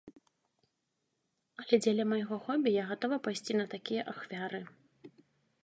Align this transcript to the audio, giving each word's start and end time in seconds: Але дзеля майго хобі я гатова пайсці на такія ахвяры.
Але 1.63 1.75
дзеля 1.83 2.05
майго 2.13 2.35
хобі 2.47 2.69
я 2.77 2.83
гатова 2.93 3.21
пайсці 3.27 3.53
на 3.61 3.65
такія 3.75 4.01
ахвяры. 4.15 4.61